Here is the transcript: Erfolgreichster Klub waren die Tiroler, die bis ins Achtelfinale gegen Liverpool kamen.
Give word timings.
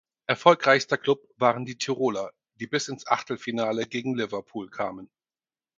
Erfolgreichster 0.25 0.97
Klub 0.97 1.29
waren 1.37 1.63
die 1.63 1.77
Tiroler, 1.77 2.31
die 2.55 2.65
bis 2.65 2.87
ins 2.87 3.05
Achtelfinale 3.05 3.85
gegen 3.85 4.15
Liverpool 4.15 4.67
kamen. 4.67 5.11